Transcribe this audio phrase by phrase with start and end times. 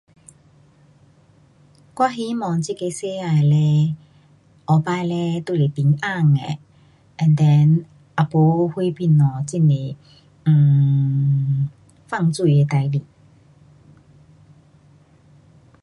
[1.95, 3.95] 我希望这个世界嘞，
[4.65, 6.39] 后次嘞都是平安的
[7.19, 7.89] ，and then 也
[8.31, 9.95] 没啥东西很多
[10.51, 11.69] um
[12.07, 13.05] 犯罪的事情。